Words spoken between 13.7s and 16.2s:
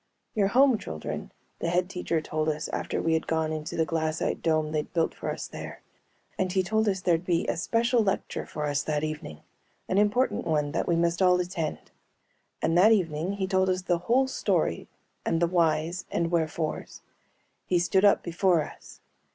the whole story and the whys